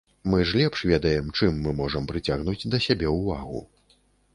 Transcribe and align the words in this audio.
Мы 0.23 0.37
ж 0.45 0.53
лепш 0.61 0.83
ведаем, 0.91 1.29
чым 1.37 1.61
мы 1.67 1.75
можам 1.83 2.09
прыцягнуць 2.13 2.59
да 2.71 2.85
сябе 2.91 3.17
ўвагу. 3.19 3.67